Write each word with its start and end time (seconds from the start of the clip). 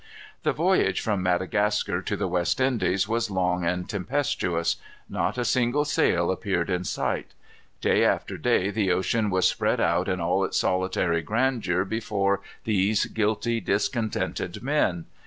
The 0.41 0.51
voyage 0.51 0.99
from 0.99 1.21
Madagascar 1.21 2.01
to 2.01 2.17
the 2.17 2.27
West 2.27 2.59
Indies 2.59 3.07
was 3.07 3.29
long 3.29 3.63
and 3.63 3.87
tempestuous. 3.87 4.77
Not 5.07 5.37
a 5.37 5.45
single 5.45 5.85
sail 5.85 6.31
appeared 6.31 6.71
in 6.71 6.85
sight. 6.85 7.35
Day 7.81 8.03
after 8.03 8.35
day 8.35 8.71
the 8.71 8.91
ocean 8.91 9.29
was 9.29 9.47
spread 9.47 9.79
out 9.79 10.07
in 10.09 10.19
all 10.19 10.43
its 10.43 10.57
solitary 10.57 11.21
grandeur 11.21 11.85
before 11.85 12.41
these 12.63 13.05
guilty, 13.05 13.59
discontented 13.61 14.63
men. 14.63 15.05